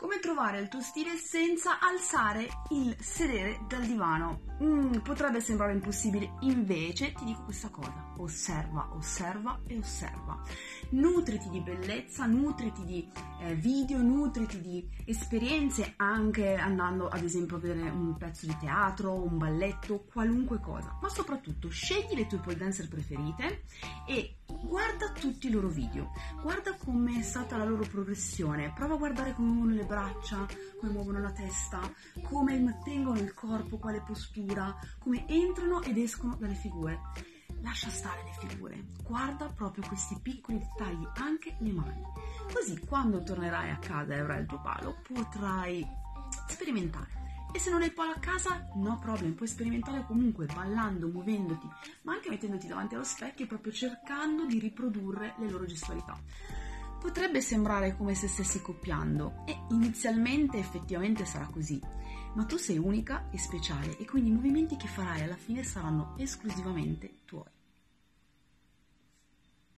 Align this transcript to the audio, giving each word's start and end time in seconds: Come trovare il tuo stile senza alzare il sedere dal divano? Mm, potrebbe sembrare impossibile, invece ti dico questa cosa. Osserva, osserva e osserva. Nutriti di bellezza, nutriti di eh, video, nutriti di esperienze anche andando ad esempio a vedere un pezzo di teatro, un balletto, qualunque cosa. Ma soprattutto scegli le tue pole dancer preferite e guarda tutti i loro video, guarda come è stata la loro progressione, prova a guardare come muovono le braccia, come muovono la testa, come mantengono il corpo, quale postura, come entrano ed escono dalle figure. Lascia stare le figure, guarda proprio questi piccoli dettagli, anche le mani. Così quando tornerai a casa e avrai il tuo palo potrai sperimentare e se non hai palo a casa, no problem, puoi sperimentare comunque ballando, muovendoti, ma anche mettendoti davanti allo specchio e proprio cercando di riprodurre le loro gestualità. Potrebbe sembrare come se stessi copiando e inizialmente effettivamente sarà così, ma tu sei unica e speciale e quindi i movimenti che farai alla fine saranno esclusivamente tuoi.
Come 0.00 0.18
trovare 0.18 0.60
il 0.60 0.68
tuo 0.68 0.80
stile 0.80 1.14
senza 1.16 1.78
alzare 1.78 2.48
il 2.70 2.96
sedere 3.00 3.60
dal 3.68 3.84
divano? 3.84 4.44
Mm, 4.62 5.00
potrebbe 5.00 5.42
sembrare 5.42 5.74
impossibile, 5.74 6.36
invece 6.40 7.12
ti 7.12 7.26
dico 7.26 7.42
questa 7.42 7.68
cosa. 7.68 8.14
Osserva, 8.16 8.88
osserva 8.94 9.60
e 9.66 9.76
osserva. 9.76 10.40
Nutriti 10.92 11.50
di 11.50 11.60
bellezza, 11.60 12.24
nutriti 12.24 12.82
di 12.86 13.06
eh, 13.42 13.54
video, 13.56 14.00
nutriti 14.00 14.62
di 14.62 14.88
esperienze 15.04 15.92
anche 15.96 16.54
andando 16.54 17.08
ad 17.08 17.22
esempio 17.22 17.56
a 17.56 17.60
vedere 17.60 17.90
un 17.90 18.16
pezzo 18.16 18.46
di 18.46 18.56
teatro, 18.58 19.12
un 19.12 19.36
balletto, 19.36 20.06
qualunque 20.10 20.60
cosa. 20.60 20.96
Ma 21.02 21.10
soprattutto 21.10 21.68
scegli 21.68 22.14
le 22.14 22.26
tue 22.26 22.38
pole 22.38 22.56
dancer 22.56 22.88
preferite 22.88 23.64
e 24.06 24.39
guarda 24.70 25.10
tutti 25.10 25.48
i 25.48 25.50
loro 25.50 25.66
video, 25.66 26.12
guarda 26.42 26.76
come 26.76 27.18
è 27.18 27.22
stata 27.22 27.56
la 27.56 27.64
loro 27.64 27.84
progressione, 27.90 28.72
prova 28.72 28.94
a 28.94 28.98
guardare 28.98 29.34
come 29.34 29.50
muovono 29.50 29.74
le 29.74 29.84
braccia, 29.84 30.46
come 30.78 30.92
muovono 30.92 31.20
la 31.20 31.32
testa, 31.32 31.80
come 32.22 32.56
mantengono 32.56 33.18
il 33.18 33.34
corpo, 33.34 33.78
quale 33.78 34.00
postura, 34.00 34.78
come 35.00 35.26
entrano 35.26 35.82
ed 35.82 35.98
escono 35.98 36.36
dalle 36.36 36.54
figure. 36.54 37.00
Lascia 37.62 37.90
stare 37.90 38.22
le 38.22 38.48
figure, 38.48 38.84
guarda 39.02 39.48
proprio 39.48 39.84
questi 39.88 40.16
piccoli 40.22 40.58
dettagli, 40.58 41.04
anche 41.16 41.56
le 41.58 41.72
mani. 41.72 42.02
Così 42.54 42.78
quando 42.86 43.24
tornerai 43.24 43.70
a 43.70 43.78
casa 43.78 44.14
e 44.14 44.20
avrai 44.20 44.42
il 44.42 44.46
tuo 44.46 44.60
palo 44.60 45.00
potrai 45.02 45.84
sperimentare 46.46 47.19
e 47.52 47.58
se 47.58 47.70
non 47.70 47.82
hai 47.82 47.90
palo 47.90 48.12
a 48.12 48.18
casa, 48.18 48.68
no 48.74 48.98
problem, 48.98 49.32
puoi 49.32 49.48
sperimentare 49.48 50.04
comunque 50.06 50.46
ballando, 50.46 51.08
muovendoti, 51.08 51.68
ma 52.02 52.12
anche 52.12 52.30
mettendoti 52.30 52.66
davanti 52.66 52.94
allo 52.94 53.04
specchio 53.04 53.44
e 53.44 53.48
proprio 53.48 53.72
cercando 53.72 54.46
di 54.46 54.58
riprodurre 54.58 55.34
le 55.38 55.50
loro 55.50 55.64
gestualità. 55.64 56.18
Potrebbe 57.00 57.40
sembrare 57.40 57.96
come 57.96 58.14
se 58.14 58.28
stessi 58.28 58.60
copiando 58.60 59.44
e 59.46 59.58
inizialmente 59.70 60.58
effettivamente 60.58 61.24
sarà 61.24 61.46
così, 61.46 61.80
ma 62.34 62.44
tu 62.44 62.56
sei 62.56 62.78
unica 62.78 63.28
e 63.30 63.38
speciale 63.38 63.96
e 63.96 64.04
quindi 64.04 64.30
i 64.30 64.34
movimenti 64.34 64.76
che 64.76 64.86
farai 64.86 65.22
alla 65.22 65.36
fine 65.36 65.62
saranno 65.62 66.14
esclusivamente 66.18 67.20
tuoi. 67.24 67.59